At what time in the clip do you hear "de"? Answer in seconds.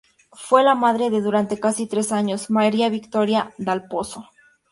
1.11-1.21